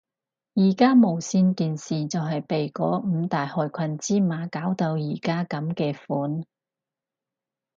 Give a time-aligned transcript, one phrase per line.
[0.55, 6.43] 而家無線電視就係被嗰五大害群之馬搞到而家噉嘅款